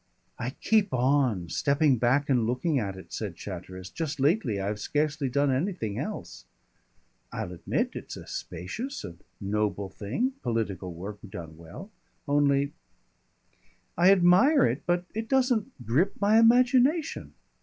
"I 0.39 0.49
keep 0.61 0.91
on, 0.95 1.49
stepping 1.49 1.97
back 1.99 2.27
and 2.27 2.47
looking 2.47 2.79
at 2.79 2.95
it," 2.95 3.13
said 3.13 3.35
Chatteris. 3.35 3.91
"Just 3.91 4.19
lately 4.19 4.59
I've 4.59 4.79
scarcely 4.79 5.29
done 5.29 5.51
anything 5.51 5.99
else. 5.99 6.43
I'll 7.31 7.51
admit 7.53 7.91
it's 7.93 8.17
a 8.17 8.25
spacious 8.25 9.03
and 9.03 9.19
noble 9.39 9.89
thing 9.89 10.31
political 10.41 10.91
work 10.91 11.19
done 11.29 11.55
well 11.55 11.91
only 12.27 12.73
I 13.95 14.11
admire 14.11 14.65
it, 14.65 14.81
but 14.87 15.05
it 15.13 15.29
doesn't 15.29 15.71
grip 15.85 16.19
my 16.19 16.39
imagination. 16.39 17.35